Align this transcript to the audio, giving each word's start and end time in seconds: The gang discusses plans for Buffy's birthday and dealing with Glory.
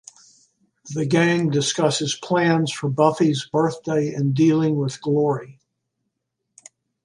The 0.95 1.05
gang 1.05 1.51
discusses 1.51 2.15
plans 2.15 2.73
for 2.73 2.89
Buffy's 2.89 3.45
birthday 3.45 4.11
and 4.15 4.33
dealing 4.33 4.75
with 4.77 4.99
Glory. 4.99 5.59